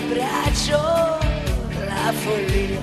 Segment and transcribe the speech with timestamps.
[0.00, 0.80] l'abbraccio,
[1.86, 2.80] la follia.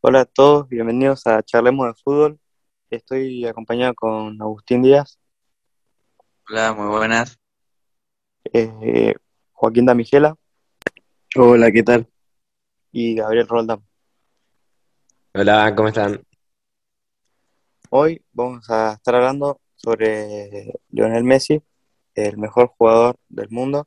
[0.00, 2.40] Hola a todos, bienvenidos a Charlemos de Fútbol.
[2.90, 5.18] Estoy acompañado con Agustín Díaz,
[6.48, 7.38] Hola, muy buenas.
[8.52, 9.14] eh,
[9.52, 10.36] Joaquín Damigela
[11.36, 12.08] Hola, ¿qué tal?
[12.92, 13.84] y Gabriel Roldán.
[15.34, 16.22] Hola, ¿cómo están?
[17.90, 21.62] Hoy vamos a estar hablando sobre Lionel Messi,
[22.14, 23.86] el mejor jugador del mundo,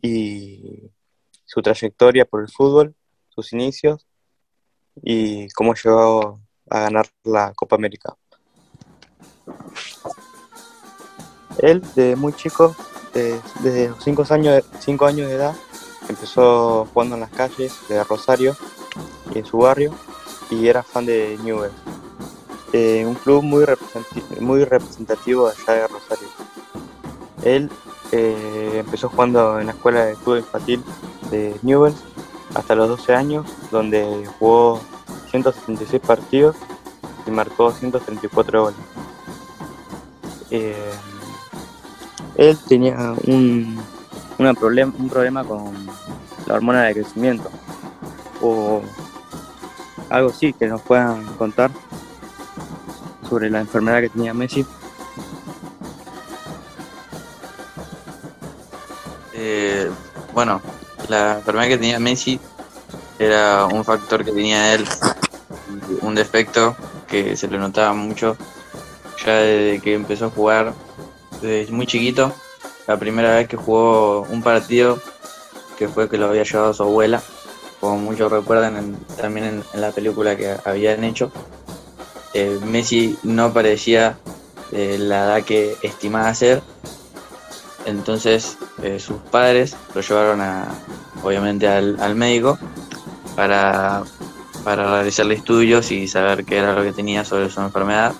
[0.00, 0.90] y
[1.44, 2.94] su trayectoria por el fútbol,
[3.28, 4.06] sus inicios
[5.02, 8.16] y cómo llegó a ganar la Copa América.
[11.58, 12.74] Él, desde muy chico,
[13.12, 15.54] de- desde los 5 años, cinco años de edad,
[16.08, 18.56] empezó jugando en las calles de Rosario
[19.34, 19.94] y en su barrio,
[20.50, 21.74] y era fan de Newell's,
[22.72, 26.28] eh, un club muy, representati- muy representativo de allá de Rosario.
[27.42, 27.70] Él
[28.12, 30.82] eh, empezó jugando en la escuela de fútbol infantil
[31.30, 32.02] de Newell's
[32.54, 34.80] hasta los 12 años, donde jugó
[35.30, 36.56] 176 partidos
[37.26, 38.78] y marcó 134 goles.
[40.50, 40.90] Eh,
[42.36, 43.80] él tenía un,
[44.38, 45.72] una problem- un problema con
[46.46, 47.50] la hormona de crecimiento
[48.40, 48.82] o
[50.08, 51.70] algo así que nos puedan contar
[53.28, 54.66] sobre la enfermedad que tenía Messi.
[59.34, 59.90] Eh,
[60.34, 60.60] bueno,
[61.10, 62.40] la enfermedad que tenía Messi
[63.18, 64.86] era un factor que tenía él,
[66.02, 66.76] un defecto
[67.08, 68.36] que se le notaba mucho
[69.24, 70.72] ya desde que empezó a jugar
[71.42, 72.32] desde muy chiquito.
[72.86, 74.98] La primera vez que jugó un partido
[75.76, 77.20] que fue que lo había llevado su abuela,
[77.80, 81.32] como muchos recuerdan en- también en, la película que habían hecho.
[82.34, 84.18] Eh, Messi no parecía
[84.72, 86.62] eh, la edad que estimaba ser,
[87.86, 90.68] entonces eh, sus padres lo llevaron a,
[91.22, 92.58] obviamente al, al médico
[93.36, 94.02] para,
[94.64, 98.12] para realizarle estudios y saber qué era lo que tenía sobre su enfermedad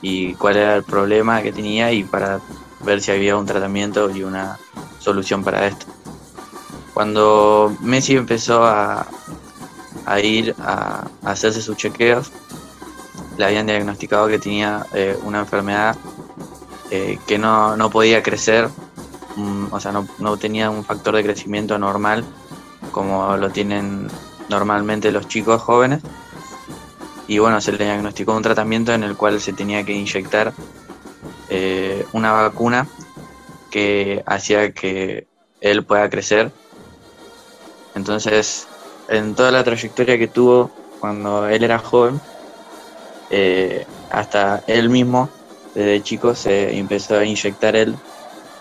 [0.00, 2.40] y cuál era el problema que tenía y para
[2.84, 4.58] ver si había un tratamiento y una
[4.98, 5.86] solución para esto.
[6.94, 9.06] Cuando Messi empezó a,
[10.06, 12.32] a ir a, a hacerse sus chequeos,
[13.36, 15.96] le habían diagnosticado que tenía eh, una enfermedad
[16.90, 18.68] eh, que no, no podía crecer,
[19.38, 22.24] mm, o sea, no, no tenía un factor de crecimiento normal
[22.90, 24.08] como lo tienen
[24.48, 26.00] normalmente los chicos jóvenes.
[27.26, 30.52] Y bueno, se le diagnosticó un tratamiento en el cual se tenía que inyectar
[31.50, 32.88] eh, una vacuna
[33.70, 35.26] que hacía que
[35.60, 36.50] él pueda crecer.
[37.94, 38.66] Entonces,
[39.08, 40.70] en toda la trayectoria que tuvo
[41.00, 42.20] cuando él era joven,
[43.30, 45.28] eh, hasta él mismo,
[45.74, 47.94] desde chico, se empezó a inyectar él,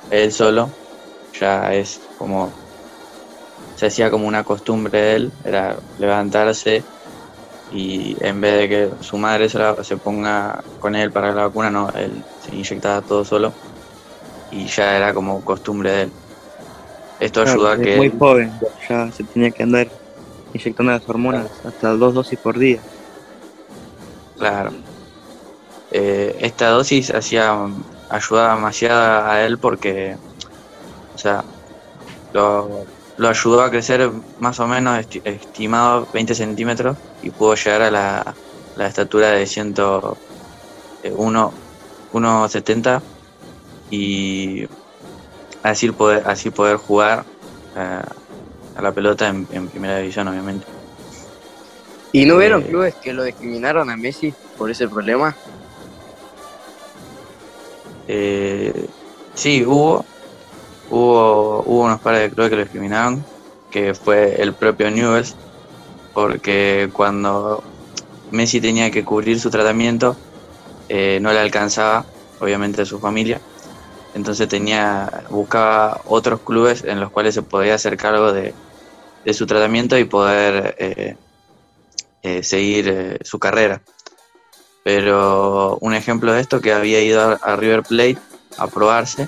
[0.10, 0.78] él solo.
[1.34, 2.60] Ya es como,
[3.74, 6.90] se hacía como una costumbre de él, era levantarse
[7.70, 11.46] y en vez de que su madre se, la- se ponga con él para la
[11.48, 13.60] vacuna, no, él se inyectaba todo solo
[14.50, 16.18] y ya era como costumbre de él.
[17.20, 19.92] Esto Claro, ayudó a que muy él- joven, ya se tenía que andar
[20.54, 22.86] inyectando las hormonas hasta dos dosis por día.
[24.36, 24.72] Claro.
[25.90, 27.58] Eh, esta dosis hacía,
[28.10, 30.18] ayudaba demasiado a él porque,
[31.14, 31.46] o sea,
[32.32, 32.88] lo,
[33.18, 37.92] lo ayudó a crecer más o menos esti- estimado 20 centímetros y pudo llegar a
[37.92, 38.40] la,
[38.76, 40.20] la estatura de 101,
[42.12, 43.06] 1,70
[43.90, 44.66] y
[45.64, 47.28] así poder, así poder jugar
[47.76, 48.04] eh,
[48.76, 50.68] a la pelota en, en primera división, obviamente.
[52.12, 55.40] ¿Y no vieron Eh, clubes que lo discriminaron a Messi por ese problema?
[58.08, 58.90] Eh,
[59.36, 60.10] sí, hubo,
[60.88, 63.28] hubo, hubo unos pares de clubes que lo discriminaron,
[63.70, 65.40] que fue el propio Newell's,
[66.14, 67.66] porque cuando
[68.32, 70.22] Messi tenía que cubrir su tratamiento,
[70.90, 72.10] eh, no le alcanzaba,
[72.40, 73.44] obviamente, su familia,
[74.14, 78.58] entonces tenía, buscaba otros clubes en los cuales se podía hacer cargo de,
[79.24, 81.18] de su tratamiento y poder eh,
[82.22, 83.84] eh, seguir eh, su carrera.
[84.88, 88.18] Pero un ejemplo de esto que había ido a, River Plate
[88.58, 89.28] a probarse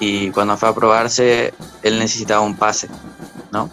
[0.00, 2.88] y cuando fue a probarse él necesitaba un pase,
[3.52, 3.70] ¿no?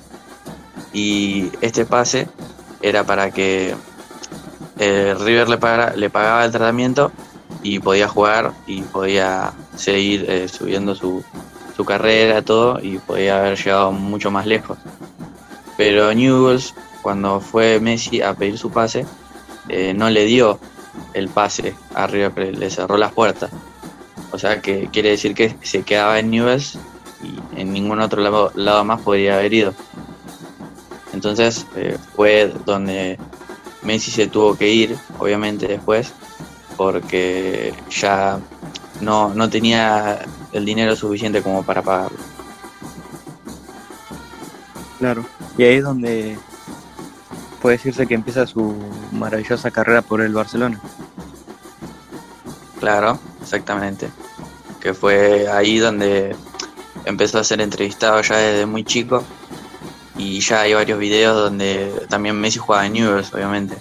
[0.94, 2.30] Y este pase
[2.82, 3.76] era para que
[4.80, 7.12] eh, River le, pagara- le pagaba el tratamiento
[7.64, 11.22] y podía jugar y podía seguir eh, subiendo su,
[11.76, 14.78] su carrera, todo, y podía haber llegado mucho más lejos.
[15.76, 19.06] Pero Newell's, cuando fue Messi a pedir su pase,
[19.68, 20.62] eh, no le dio
[21.14, 23.52] el pase a River Plate, le cerró las puertas.
[24.32, 26.78] O sea que quiere decir que se quedaba en Newell's
[27.24, 29.74] y en ningún otro lado, lado más podría haber ido.
[31.14, 33.20] Entonces eh, fue donde
[33.84, 36.14] Messi se tuvo que ir, obviamente después,
[36.78, 38.40] porque ya
[39.02, 40.20] no, no tenía
[40.52, 42.18] el dinero suficiente como para pagarlo.
[45.00, 45.26] Claro.
[45.58, 46.38] Y ahí es donde
[47.62, 48.76] puede decirse que empieza su
[49.12, 50.80] maravillosa carrera por el Barcelona.
[52.84, 54.10] Claro, exactamente.
[54.82, 56.36] Que fue ahí donde
[57.06, 59.24] empezó a ser entrevistado ya desde muy chico.
[60.18, 63.78] Y ya hay varios videos donde también Messi jugaba en Newell's, obviamente.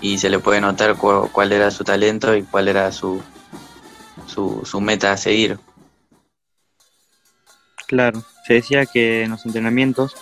[0.00, 3.22] Y se le puede notar cu- cuál era su talento y cuál era su,
[4.26, 5.60] su, su meta a seguir.
[7.86, 8.24] Claro.
[8.44, 10.16] Se decía que en los entrenamientos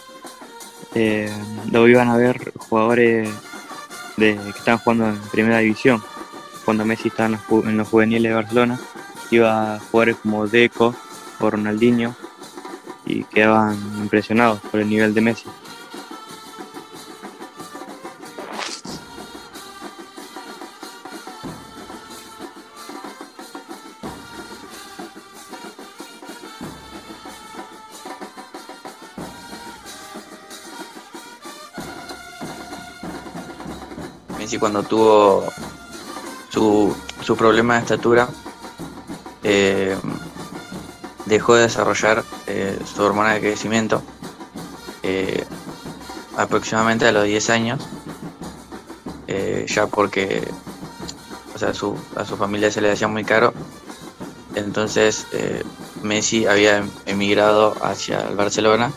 [0.95, 1.35] eh,
[1.73, 3.31] lo iban a ver jugadores
[4.19, 6.03] de, que estaban jugando en primera división.
[6.71, 8.79] Cuando Messi estaba en los, ju- en los juveniles de Barcelona,
[9.33, 10.95] iba a jugadores como Deco
[11.41, 12.15] o Ronaldinho
[13.05, 15.49] y quedaban impresionados por el nivel de Messi.
[34.39, 35.45] Messi cuando tuvo
[36.50, 38.29] su, su problema de estatura,
[39.43, 39.97] eh,
[41.26, 44.02] dejó de desarrollar eh, su hormona de crecimiento
[45.02, 45.44] eh,
[46.37, 47.81] aproximadamente a los 10 años,
[49.67, 50.47] ya porque
[51.55, 53.52] o sea, su- a su familia se le hacía muy caro.
[54.56, 55.26] Entonces
[56.02, 58.91] Messi había em- emigrado hacia el Barcelona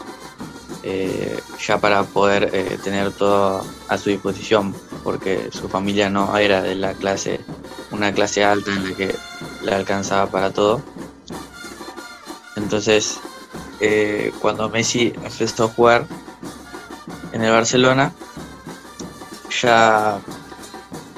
[1.65, 2.49] ya para poder
[2.83, 4.73] tener todo a su disposición,
[5.03, 7.42] porque su familia no era de la clase,
[7.93, 9.15] una clase alta en la que
[9.61, 10.81] le alcanzaba para todo.
[12.55, 13.19] Entonces,
[13.79, 16.05] eh, cuando Messi empezó a jugar
[17.31, 18.11] en el Barcelona,
[19.61, 20.19] ya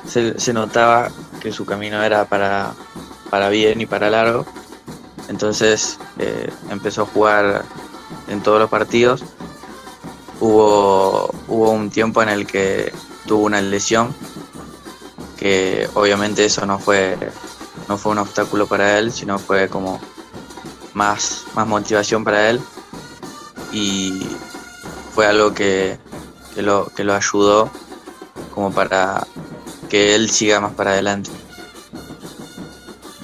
[0.08, 1.10] se, se notaba
[1.42, 2.74] que su camino era para,
[3.30, 4.46] para bien y para largo.
[5.28, 7.64] Entonces eh, empezó a jugar
[8.28, 9.24] en todos los partidos.
[10.40, 12.92] Hubo, hubo un tiempo en el que
[13.26, 14.14] tuvo una lesión,
[15.46, 17.16] que obviamente eso no fue,
[17.88, 20.02] no fue un obstáculo para él, sino fue como
[20.96, 22.60] más, más motivación para él.
[23.72, 24.26] Y
[25.14, 26.00] fue algo que,
[26.56, 27.70] lo, que lo ayudó
[28.56, 29.28] como para
[29.88, 31.30] que él siga más para adelante.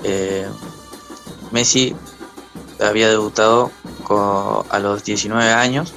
[0.03, 0.47] Eh,
[1.50, 1.95] Messi
[2.79, 3.71] había debutado
[4.69, 5.91] a los 19 años.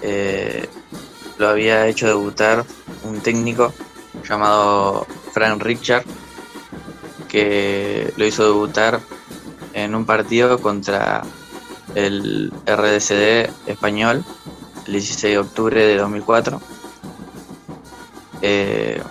[0.00, 0.70] Eh,
[1.36, 2.64] lo había hecho debutar
[3.04, 3.74] un técnico
[4.30, 6.04] llamado Frank Richard,
[7.28, 9.00] que lo hizo debutar
[9.74, 11.22] en un partido contra
[11.94, 14.24] el RDCD español
[14.86, 16.60] el 16 de octubre de 2004.
[18.42, 19.02] Eh,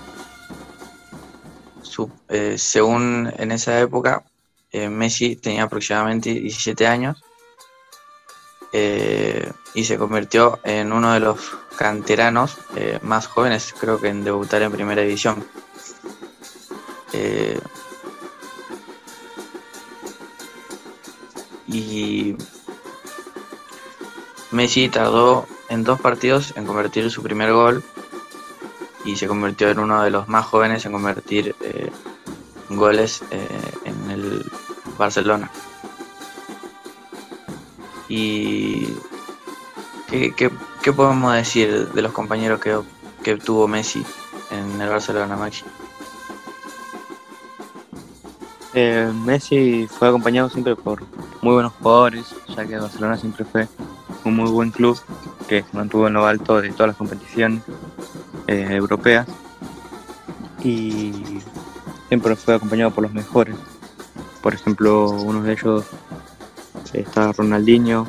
[1.81, 4.23] su- eh, según en esa época,
[4.71, 7.21] eh, Messi tenía aproximadamente 17 años
[8.71, 14.23] eh, y se convirtió en uno de los canteranos eh, más jóvenes, creo que en
[14.23, 15.43] debutar en primera división.
[17.13, 17.59] Eh,
[21.67, 22.35] y
[24.51, 27.83] Messi tardó en dos partidos en convertir su primer gol
[29.05, 31.55] y se convirtió en uno de los más jóvenes en convertir
[32.69, 34.45] goles en el
[34.97, 35.51] Barcelona.
[38.09, 38.87] Y
[40.09, 42.75] ¿qué, qué- podemos decir de los compañeros que,
[43.23, 44.03] que tuvo Messi
[44.49, 45.63] en el Barcelona, Maxi?
[48.73, 51.03] Eh, Messi fue acompañado siempre por
[51.41, 53.67] muy buenos jugadores, ya que Barcelona siempre fue
[54.25, 54.99] un muy buen club
[55.47, 57.61] que se mantuvo en lo alto de todas las competiciones
[58.47, 59.27] eh, europeas
[60.63, 61.13] y
[62.07, 63.55] siempre fue acompañado por los mejores.
[64.41, 65.85] Por ejemplo, uno de ellos
[66.93, 68.07] está Ronaldinho,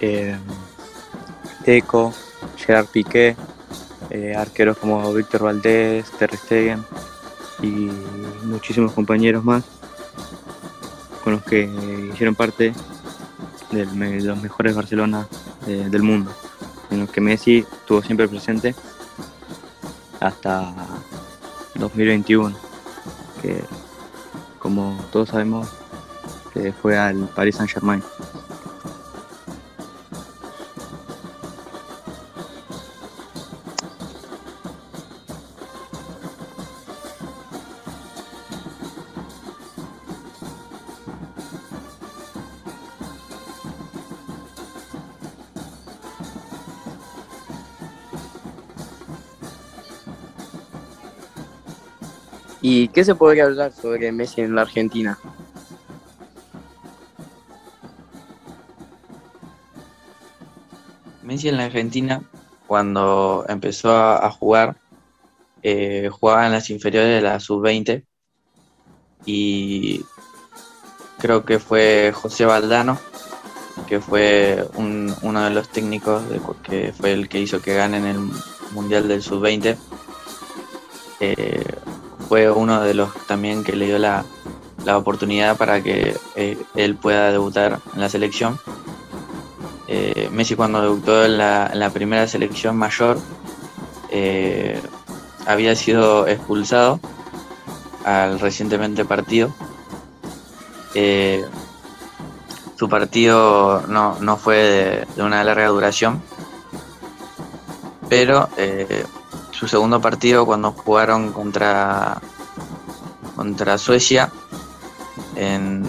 [0.00, 0.36] eh,
[1.64, 2.12] Deco,
[2.56, 3.36] Gerard Piqué,
[4.10, 6.84] eh, arqueros como Víctor Valdés, Ter Stegen
[7.62, 7.90] y
[8.44, 9.64] muchísimos compañeros más.
[11.22, 11.68] con los que
[12.14, 12.72] hicieron parte
[13.70, 13.84] de
[14.22, 15.28] los mejores Barcelona
[15.66, 16.32] eh, del mundo,
[16.90, 18.74] en los que Messi estuvo siempre presente
[20.20, 20.72] hasta
[21.74, 22.56] 2021,
[23.42, 23.62] que
[24.58, 25.68] como todos sabemos
[26.52, 28.02] que fue al Paris Saint Germain.
[52.60, 55.18] ¿Y qué se podría hablar sobre Messi en la Argentina?
[61.46, 62.22] En la Argentina,
[62.66, 64.76] cuando empezó a, jugar,
[65.62, 68.04] eh, jugaba en las inferiores de la sub-20
[69.24, 70.04] y
[71.18, 72.98] creo que fue José Valdano,
[73.86, 76.22] que fue un- uno de los técnicos
[76.62, 78.18] que fue el que hizo que ganen el
[78.72, 79.78] Mundial del sub-20.
[81.20, 81.64] Eh,
[82.28, 84.24] fue uno de los también que le dio la,
[84.84, 88.58] la oportunidad para que eh, él pueda debutar en la selección.
[90.38, 93.18] Messi cuando debutó en la, primera selección mayor
[94.08, 94.80] eh,
[95.48, 97.00] había sido expulsado
[98.04, 99.52] al recientemente partido.
[100.94, 101.44] Eh,
[102.76, 106.22] su partido no, no fue de, una larga duración,
[108.08, 109.04] pero eh,
[109.50, 112.22] su segundo partido cuando jugaron contra,
[113.34, 114.30] contra Suecia,
[115.34, 115.84] en,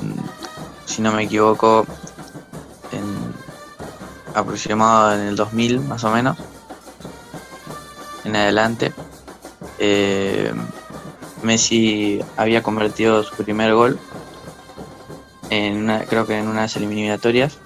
[0.85, 1.85] si no me equivoco,
[4.39, 6.37] aproximado en el 2000 más o menos
[8.23, 8.93] en adelante.
[9.77, 10.53] Eh,
[11.43, 13.97] Messi había convertido su primer gol
[15.49, 17.57] en una- creo que en unas eliminatorias.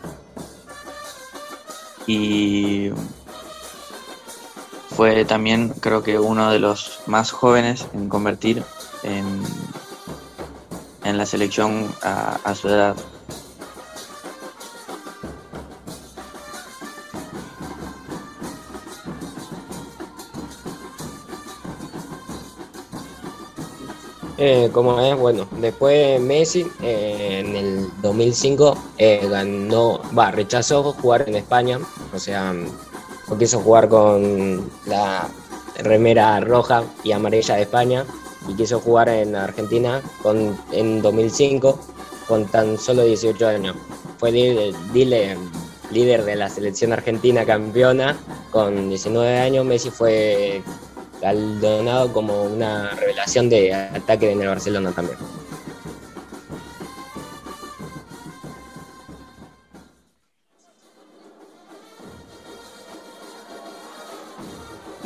[2.05, 2.91] Y
[4.95, 8.63] fue también creo que uno de los más jóvenes en convertir
[9.03, 9.41] en,
[11.03, 12.95] en la selección a- a su edad
[24.37, 31.25] Eh, como es, bueno, después Messi eh, en el 2005 eh, ganó, va, rechazó jugar
[31.29, 31.79] en España,
[32.13, 35.27] o sea, no quiso jugar con la
[35.83, 38.05] remera roja y amarilla de España
[38.47, 41.79] y quiso jugar en Argentina con, en 2005
[42.27, 43.75] con tan solo 18 años.
[44.17, 44.73] Fue líder,
[45.91, 48.17] líder- de la selección argentina campeona
[48.51, 49.63] con 19 años.
[49.65, 50.63] Messi fue
[51.21, 52.89] galardonado como una
[53.25, 55.17] de ataque en el Barcelona también.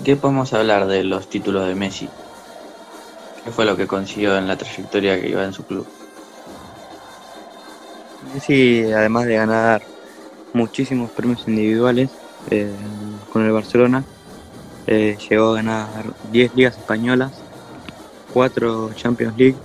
[0.03, 2.09] ¿Qué podemos hablar de los títulos de Messi?
[3.43, 5.87] ¿Qué fue lo que consiguió en la trayectoria que iba en su club?
[8.33, 9.83] Messi, además de ganar
[10.53, 12.09] muchísimos premios individuales
[12.49, 12.71] eh,
[13.31, 14.03] con el Barcelona,
[14.87, 15.87] eh, llegó a ganar
[16.31, 17.33] 10 ligas españolas,
[18.33, 19.55] 4 Champions League,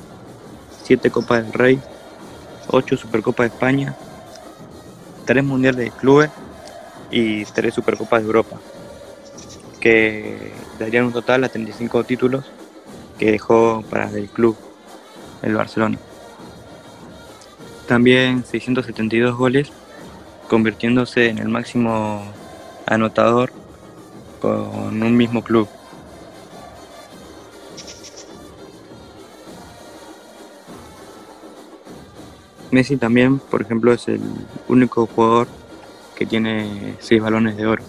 [0.85, 1.81] 7 Copas del Rey,
[2.69, 3.97] 8 Supercopas de España,
[5.27, 6.31] 3 Mundiales de Clubes
[7.11, 8.57] y 3 Supercopas de Europa,
[9.81, 12.45] que darían un total a 35 títulos
[13.19, 14.57] que dejó para el club,
[15.43, 15.99] el Barcelona.
[17.87, 19.71] También 672 goles,
[20.49, 22.23] convirtiéndose en el máximo
[22.87, 23.53] anotador
[24.41, 25.69] con un mismo club.
[32.73, 34.23] Messi también, por ejemplo, es el
[34.67, 35.47] único jugador
[36.17, 37.83] que tiene seis balones de oro.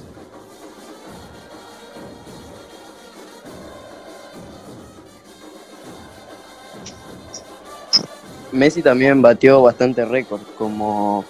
[8.52, 11.24] Messi también batió bastante récord, como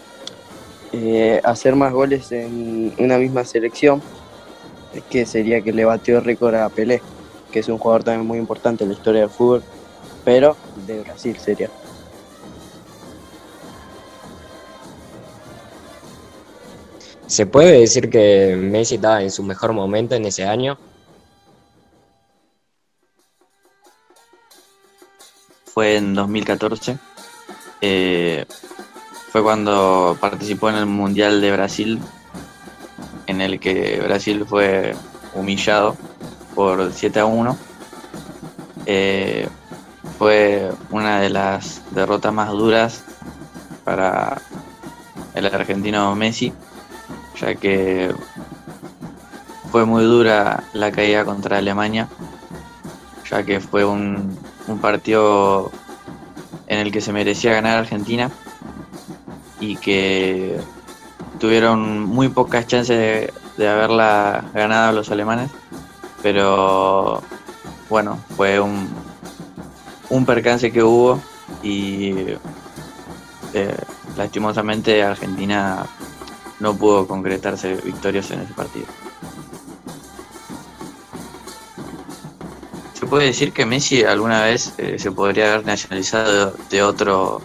[0.92, 4.02] eh, hacer más goles en una misma selección,
[5.12, 7.04] que sería que le batió récord a Pelé,
[7.52, 9.64] que es un jugador también muy importante en la historia del fútbol,
[10.26, 10.58] pero
[10.88, 11.70] de Brasil sería.
[17.34, 20.78] ¿Se puede decir que Messi estaba en su mejor momento en ese año?
[25.66, 27.00] Fue en 2014.
[27.82, 28.46] eh,
[29.32, 32.00] fue cuando participó en el Mundial de Brasil,
[33.26, 34.94] en el que Brasil fue
[35.34, 35.98] humillado
[36.54, 37.58] por 7 a 1.
[38.86, 39.48] Eh,
[40.20, 43.04] fue una de las derrotas más duras
[43.84, 44.40] para
[45.34, 46.54] el argentino Messi,
[47.44, 48.14] ya que
[49.72, 52.08] fue muy dura la caída contra Alemania,
[53.30, 54.38] ya que fue un,
[54.82, 55.72] partido
[56.68, 58.32] en el que se merecía ganar Argentina
[59.60, 60.58] y que
[61.40, 65.52] tuvieron muy pocas chances de, de haberla ganado los alemanes,
[66.22, 67.22] pero
[67.90, 68.88] bueno, fue un,
[70.10, 71.20] un percance que hubo
[71.62, 72.14] y
[73.54, 73.78] eh,
[74.16, 75.86] lastimosamente Argentina
[76.64, 78.86] no pudo concretarse victorioso en ese partido.
[82.94, 87.42] ¿Se puede decir que Messi alguna vez eh, se podría haber nacionalizado de, otro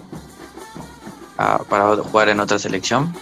[1.37, 3.12] para jugar en otra selección?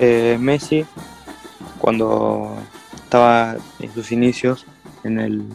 [0.00, 0.84] Eh, Messi,
[1.78, 2.58] cuando
[2.92, 4.66] estaba en sus inicios
[5.02, 5.46] en el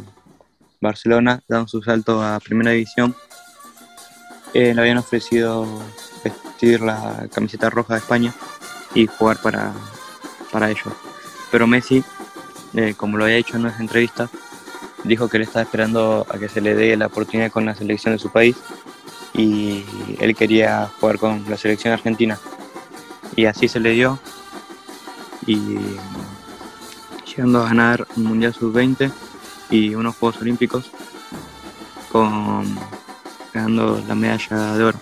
[0.82, 3.16] Barcelona, dando su salto a Primera División,
[4.54, 5.68] eh, le habían ofrecido
[6.24, 8.34] vestir la camiseta roja de España
[8.94, 9.74] y jugar para,
[10.52, 10.94] para ellos.
[11.52, 12.04] Pero Messi,
[12.74, 14.30] eh, como lo había dicho en unas entrevistas,
[15.04, 18.14] dijo que él estaba esperando a que se le dé la oportunidad con la selección
[18.14, 18.56] de su país
[19.34, 19.86] y
[20.20, 22.40] él quería jugar con la selección argentina.
[23.36, 24.20] Y así se le dio
[25.46, 25.78] y
[27.26, 29.12] llegando a ganar un Mundial Sub-20
[29.70, 30.92] y unos Juegos Olímpicos
[32.12, 32.78] con
[33.54, 35.00] ganando la medalla de oro.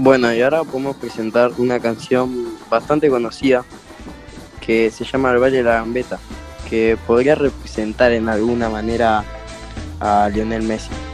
[0.00, 3.64] Bueno, y ahora podemos presentar una canción bastante conocida
[4.60, 6.20] que se llama El Valle de la Gambeta,
[6.70, 9.24] que podría representar en alguna manera
[10.00, 11.07] a Lionel Messi.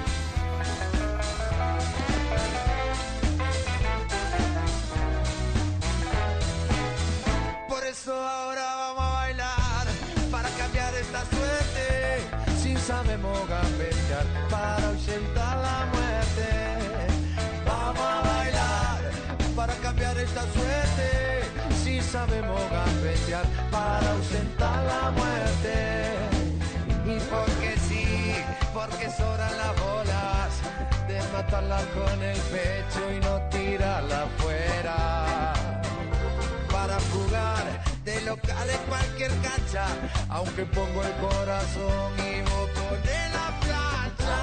[38.24, 39.87] De local en cualquier cancha,
[40.28, 44.38] aunque pongo el corazón y vos pones la plancha.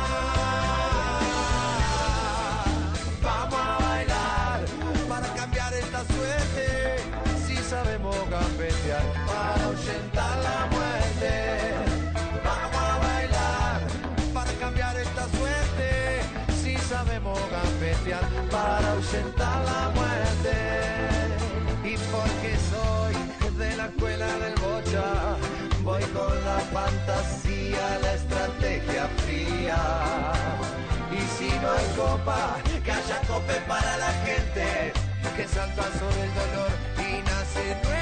[3.22, 4.60] Vamos a bailar
[5.10, 6.98] para cambiar esta suerte,
[7.46, 11.74] si sabemos gambetear para ahuyentar la muerte.
[12.44, 13.82] Vamos a bailar
[14.34, 16.22] para cambiar esta suerte,
[16.62, 20.22] si sabemos gambetear para ahuyentar la muerte
[21.84, 22.58] y porque
[23.92, 25.38] escuela del bocha,
[25.84, 30.34] voy con la fantasía, la estrategia fría.
[31.12, 34.94] Y si no hay copa, que haya cope para la gente,
[35.36, 38.01] que salta sobre el dolor y nace nuevamente.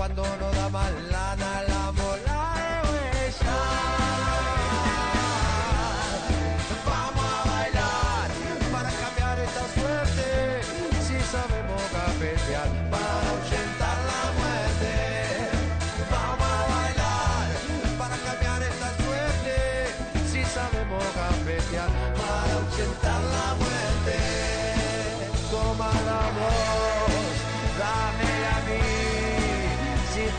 [0.00, 0.39] Cuando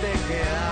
[0.01, 0.70] te quedas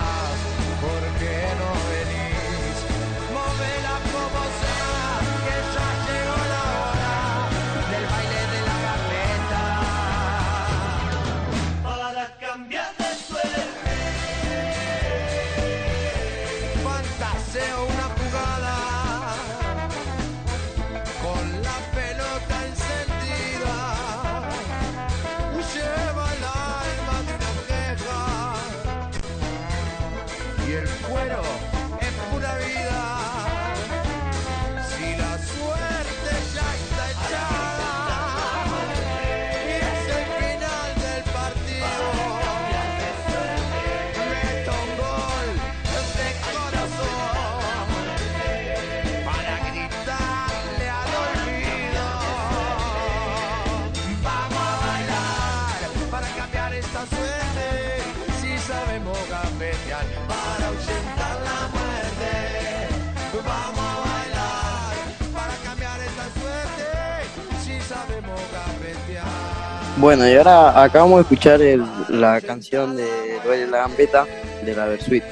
[70.00, 74.26] Bueno, y ahora acabamos de escuchar el- la canción de Duele la Gambeta
[74.64, 75.22] de la Versuit.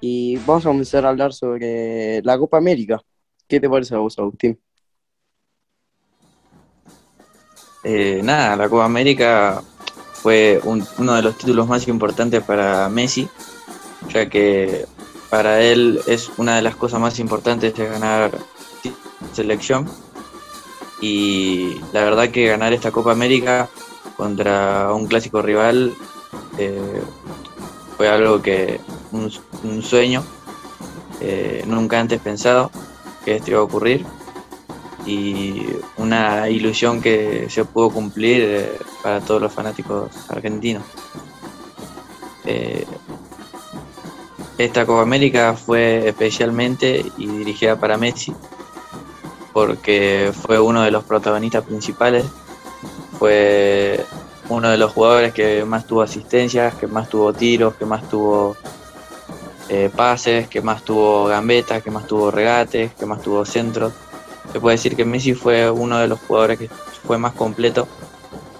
[0.00, 3.00] Y vamos a comenzar a hablar sobre la Copa América.
[3.46, 4.58] ¿Qué te parece a vos, Agustín?
[7.84, 9.62] Eh, nada, la Copa América
[10.14, 13.28] fue un- uno de los títulos más importantes para Messi,
[14.08, 14.86] ya que
[15.30, 18.32] para él es una de las cosas más importantes de ganar
[19.32, 19.88] selección.
[21.02, 23.68] Y la verdad que ganar esta Copa América
[24.16, 25.92] contra un clásico rival
[26.58, 27.02] eh,
[27.96, 28.78] fue algo que,
[29.10, 30.22] un, sueño
[31.20, 32.70] eh, nunca antes pensado
[33.24, 34.06] que esto iba a ocurrir
[35.04, 40.84] y una ilusión que se pudo cumplir eh, para todos los fanáticos argentinos.
[44.56, 48.32] Esta Copa América fue especialmente y dirigida para Messi
[49.52, 52.24] porque fue uno de los protagonistas principales,
[53.18, 54.04] fue
[54.48, 58.56] uno de los jugadores que más tuvo asistencias, que más tuvo tiros, que más tuvo
[59.68, 63.92] eh, pases, que más tuvo gambetas, que más tuvo regates, que más tuvo centros
[64.50, 66.68] se puede decir que Messi fue uno de los jugadores que
[67.06, 67.88] fue más completo,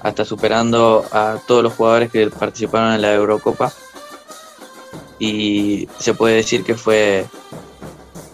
[0.02, 3.72] hasta superando a todos los jugadores que participaron en la Eurocopa.
[5.18, 7.26] Y se puede decir que fue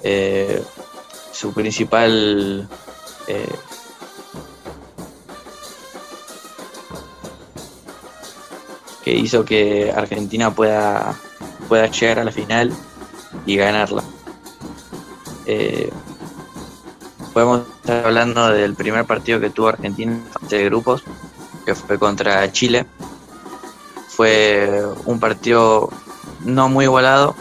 [0.02, 0.62] eh,
[1.38, 2.68] su principal
[3.28, 3.54] eh,
[9.04, 11.14] que hizo que Argentina pueda,
[11.68, 12.72] pueda llegar a la final
[13.46, 14.02] y ganarla.
[15.46, 15.92] Eh,
[17.32, 21.04] podemos estar hablando del primer partido que tuvo Argentina en fase de grupos,
[21.64, 22.84] que fue contra Chile.
[24.08, 25.88] Fue un partido
[26.44, 27.36] no muy igualado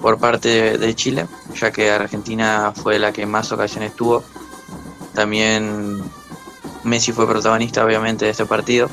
[0.00, 1.28] por parte de, de Chile,
[1.60, 4.22] ya que Argentina fue la que más ocasiones tuvo.
[5.14, 6.02] También
[6.84, 8.88] Messi fue protagonista obviamente de este partido,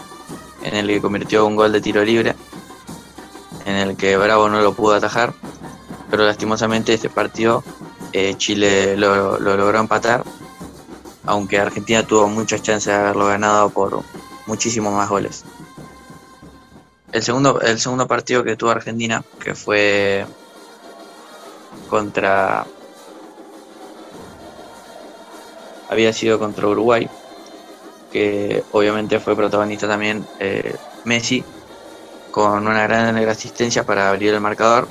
[0.63, 2.35] en el que convirtió un gol de tiro libre,
[3.65, 5.33] en el que Bravo no lo pudo atajar,
[6.09, 7.63] pero lastimosamente este partido
[8.13, 10.23] eh, Chile lo, lo logró empatar,
[11.25, 14.03] aunque Argentina tuvo muchas chances de haberlo ganado por
[14.47, 15.43] muchísimos más goles.
[17.11, 20.25] El segundo, el segundo partido que tuvo Argentina, que fue
[21.89, 22.65] contra.
[25.89, 27.07] había sido contra Uruguay,
[28.11, 31.43] que obviamente fue protagonista también eh, Messi,
[32.31, 34.87] con una gran asistencia para abrir el marcador.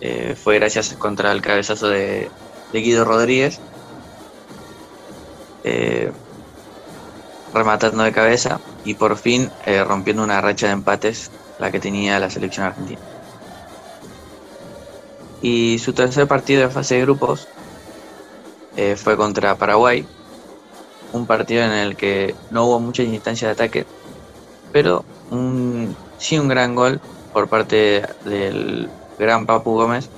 [0.00, 2.30] Eh, fue gracias contra el cabezazo de,
[2.72, 3.58] Guido Rodríguez,
[5.64, 6.12] eh,
[7.54, 9.50] rematando de cabeza y por fin
[9.86, 13.15] rompiendo una racha de empates, la que tenía la selección argentina.
[15.46, 17.46] Y su tercer partido de fase de grupos
[18.76, 20.04] eh, fue contra Paraguay,
[21.12, 23.86] un partido en el que no hubo muchas instancias de ataque,
[24.72, 27.00] pero un, sí un gran gol
[27.32, 30.08] por parte del gran Papu Gómez,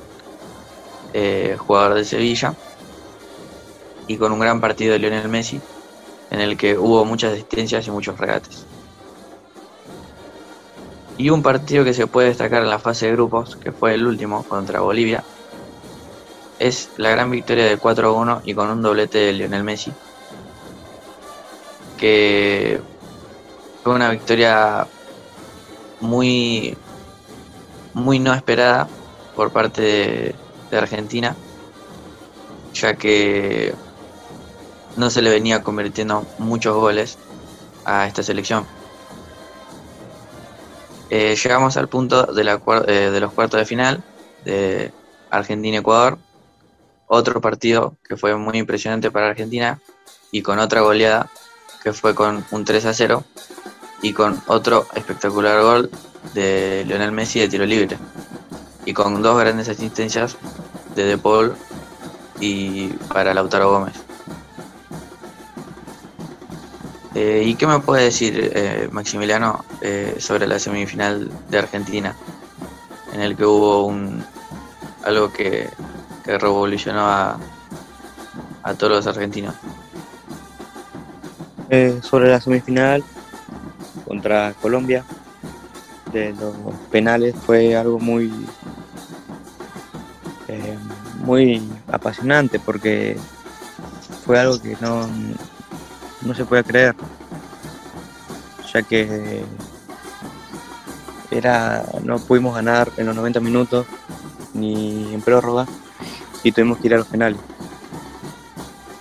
[1.12, 2.54] eh, jugador de Sevilla,
[4.06, 5.60] y con un gran partido de Lionel Messi,
[6.30, 8.64] en el que hubo muchas asistencias y muchos regates.
[11.18, 14.07] Y un partido que se puede destacar en la fase de grupos, que fue el
[14.07, 15.24] último contra Bolivia,
[16.59, 19.92] es la gran victoria de 4-1 y con un doblete de Lionel Messi,
[21.96, 22.81] que
[23.83, 24.87] fue una victoria
[26.00, 26.78] muy,
[27.94, 28.88] muy no esperada
[29.35, 30.35] por parte de,
[30.70, 31.37] de Argentina,
[32.72, 33.74] ya que
[34.96, 37.18] no se le venía convirtiendo muchos goles
[37.85, 38.77] a esta selección.
[41.10, 44.02] Eh, llegamos al punto de, la, eh, de los cuartos de final
[44.44, 44.92] de
[45.30, 46.18] Argentina-Ecuador.
[47.06, 49.80] Otro partido que fue muy impresionante para Argentina
[50.30, 51.30] y con otra goleada
[51.82, 53.24] que fue con un 3 a 0
[54.02, 55.90] y con otro espectacular gol
[56.34, 57.96] de Lionel Messi de tiro libre
[58.84, 60.36] y con dos grandes asistencias
[60.94, 61.54] de De Paul
[62.40, 64.07] y para Lautaro Gómez.
[67.20, 72.14] Eh, ¿Y qué me puede decir eh, Maximiliano eh, sobre la semifinal de Argentina
[73.12, 73.92] en el que hubo
[75.02, 75.68] algo que,
[76.24, 77.40] revolucionó a,
[78.62, 79.54] a todos los argentinos.
[82.02, 83.02] Sobre la semifinal
[84.07, 85.04] contra Colombia
[86.12, 86.54] de los
[86.92, 88.31] penales fue algo muy
[91.24, 93.16] muy apasionante porque
[94.24, 95.09] fue algo que no,
[96.28, 96.94] no se puede creer.
[98.72, 99.42] Ya que
[101.30, 103.86] era no pudimos ganar en los 90 minutos
[104.54, 105.66] ni en prórroga
[106.42, 107.40] y tuvimos que ir a los penales.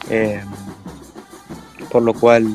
[0.09, 0.41] Eh,
[1.91, 2.47] por lo cual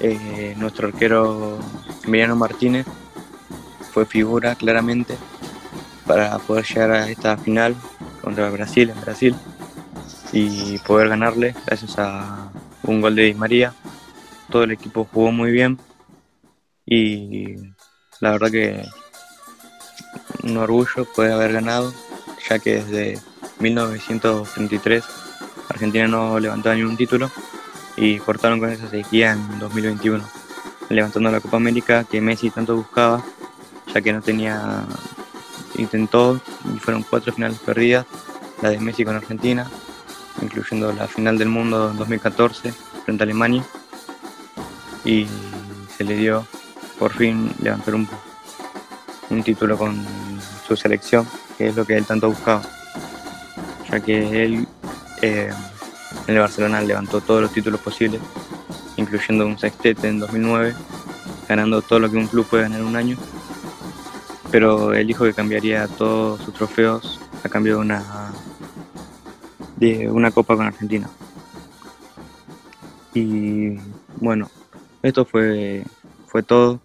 [0.00, 1.58] eh, nuestro arquero
[2.04, 2.86] Emiliano Martínez
[3.92, 5.16] fue figura claramente
[6.06, 7.74] para poder llegar a esta final
[8.22, 9.34] contra Brasil en Brasil
[10.32, 12.49] y poder ganarle gracias a
[12.82, 13.74] un gol de Di María.
[14.50, 15.78] Todo el equipo jugó muy bien
[16.86, 17.54] y
[18.20, 18.84] la verdad que
[20.42, 21.92] un orgullo poder haber ganado,
[22.48, 23.18] ya que desde
[23.60, 25.04] 1933
[25.68, 27.30] Argentina no levantaba ni un título
[27.96, 30.24] y cortaron con esa sequía en 2021,
[30.88, 33.24] levantando la Copa América que Messi tanto buscaba,
[33.92, 34.84] ya que no tenía,
[35.76, 36.40] intentó
[36.74, 38.06] y fueron cuatro finales perdidas,
[38.62, 39.70] la de Messi con Argentina,
[40.42, 42.72] incluyendo la final del mundo en 2014
[43.04, 43.64] frente a Alemania,
[45.04, 45.26] y
[45.96, 46.46] se le dio
[46.98, 48.08] por fin levantar un,
[49.30, 49.96] un título con
[50.66, 52.62] su selección, que es lo que él tanto buscaba,
[53.90, 54.68] ya que él
[55.22, 55.50] eh,
[56.26, 58.20] en el Barcelona levantó todos los títulos posibles,
[58.96, 60.74] incluyendo un sextete en 2009,
[61.48, 63.16] ganando todo lo que un club puede ganar en un año.
[64.50, 68.19] Pero él dijo que cambiaría todos sus trofeos a cambio de una,
[69.80, 71.10] de una copa con Argentina.
[73.14, 73.76] Y
[74.20, 74.48] bueno,
[75.02, 75.82] esto fue,
[76.26, 76.80] fue todo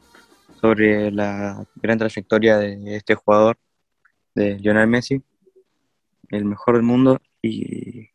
[0.62, 3.58] sobre la gran trayectoria de este jugador,
[4.34, 5.22] de Lionel Messi,
[6.30, 7.22] el mejor del mundo.
[7.42, 8.10] Y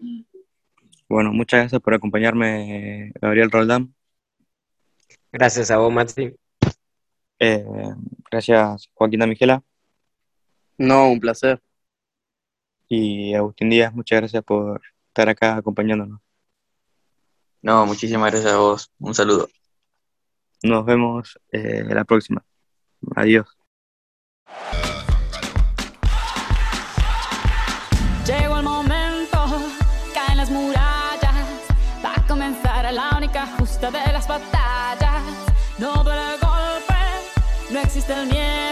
[1.08, 3.94] bueno, muchas gracias por acompañarme, Gabriel Roldán.
[5.30, 6.34] Gracias a vos, Maxi.
[7.38, 7.64] Eh,
[8.30, 9.62] gracias, Joaquín Miguela.
[10.78, 11.60] No, un placer.
[12.92, 16.20] Y Agustín Díaz, muchas gracias por estar acá acompañándonos.
[17.62, 18.90] No, muchísimas gracias a vos.
[18.98, 19.48] Un saludo.
[20.64, 22.44] Nos vemos eh, la próxima.
[23.14, 23.46] Adiós.
[28.26, 29.38] Llegó el momento,
[30.12, 31.46] caen las murallas,
[32.04, 35.22] va a comenzar la única justa de las batallas.
[35.78, 36.94] No duele el golpe,
[37.70, 38.69] no existe el miedo.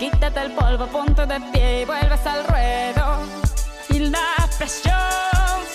[0.00, 3.18] Quítate el polvo, ponte de pie y vuelves al ruedo.
[3.90, 4.96] Y la presión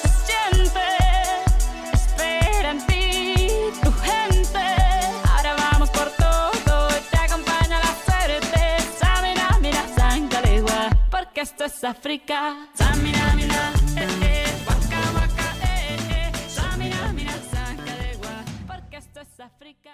[0.02, 0.88] se siente,
[1.94, 3.36] espera en ti
[3.84, 4.66] tu gente.
[5.32, 8.60] Ahora vamos por todo, te acompaña la suerte.
[9.00, 12.68] Samina, mira, Sangalegua, porque esto es África.
[12.74, 16.32] Samina, mira, eh, eh, waka, waka, eh, eh.
[16.50, 19.92] Samina, mira, Sangalegua, porque esto es África.